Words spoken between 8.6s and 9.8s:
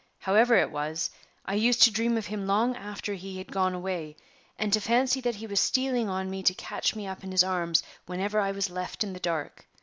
left in the dark.